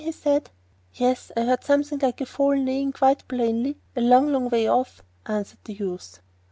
he 0.03 0.11
said. 0.11 0.49
'Yes; 0.95 1.31
I 1.37 1.41
heard 1.43 1.63
something 1.63 1.99
like 1.99 2.21
a 2.21 2.25
foal 2.25 2.55
neighing 2.57 2.91
quite 2.91 3.27
plainly 3.27 3.77
a 3.95 4.01
long, 4.01 4.29
long 4.33 4.49
way 4.49 4.67
off,' 4.67 5.03
answered 5.27 5.59
the 5.63 5.73
youth. 5.73 6.21